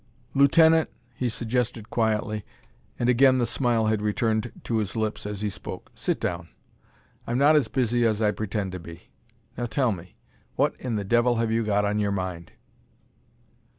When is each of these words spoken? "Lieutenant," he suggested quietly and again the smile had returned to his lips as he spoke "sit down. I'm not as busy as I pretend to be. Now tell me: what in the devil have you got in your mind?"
"Lieutenant," 0.33 0.89
he 1.13 1.29
suggested 1.29 1.91
quietly 1.91 2.43
and 2.97 3.07
again 3.07 3.37
the 3.37 3.45
smile 3.45 3.85
had 3.85 4.01
returned 4.01 4.51
to 4.63 4.77
his 4.77 4.95
lips 4.95 5.27
as 5.27 5.41
he 5.43 5.49
spoke 5.51 5.91
"sit 5.93 6.19
down. 6.19 6.49
I'm 7.27 7.37
not 7.37 7.55
as 7.55 7.67
busy 7.67 8.03
as 8.03 8.19
I 8.19 8.31
pretend 8.31 8.71
to 8.71 8.79
be. 8.79 9.11
Now 9.59 9.67
tell 9.67 9.91
me: 9.91 10.15
what 10.55 10.73
in 10.79 10.95
the 10.95 11.05
devil 11.05 11.35
have 11.35 11.51
you 11.51 11.63
got 11.63 11.85
in 11.85 11.99
your 11.99 12.11
mind?" 12.11 12.51